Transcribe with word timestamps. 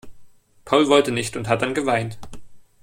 Paul 0.65 0.89
wollte 0.89 1.11
nicht 1.11 1.37
und 1.37 1.47
hat 1.47 1.61
dann 1.61 1.75
geweint. 1.75 2.17